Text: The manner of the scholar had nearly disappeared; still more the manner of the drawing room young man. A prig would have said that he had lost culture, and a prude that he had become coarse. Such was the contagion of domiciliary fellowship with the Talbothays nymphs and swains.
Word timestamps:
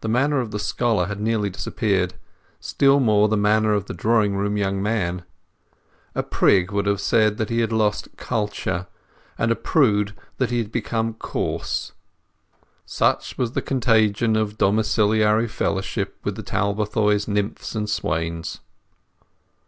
The 0.00 0.08
manner 0.08 0.40
of 0.40 0.50
the 0.50 0.58
scholar 0.58 1.06
had 1.06 1.20
nearly 1.20 1.48
disappeared; 1.48 2.14
still 2.58 2.98
more 2.98 3.28
the 3.28 3.36
manner 3.36 3.72
of 3.72 3.84
the 3.84 3.94
drawing 3.94 4.34
room 4.34 4.56
young 4.56 4.82
man. 4.82 5.22
A 6.16 6.24
prig 6.24 6.72
would 6.72 6.86
have 6.86 7.00
said 7.00 7.36
that 7.36 7.48
he 7.48 7.60
had 7.60 7.70
lost 7.70 8.08
culture, 8.16 8.88
and 9.38 9.52
a 9.52 9.54
prude 9.54 10.12
that 10.38 10.50
he 10.50 10.58
had 10.58 10.72
become 10.72 11.14
coarse. 11.14 11.92
Such 12.84 13.38
was 13.38 13.52
the 13.52 13.62
contagion 13.62 14.34
of 14.34 14.58
domiciliary 14.58 15.46
fellowship 15.46 16.16
with 16.24 16.34
the 16.34 16.42
Talbothays 16.42 17.28
nymphs 17.28 17.76
and 17.76 17.88
swains. 17.88 18.58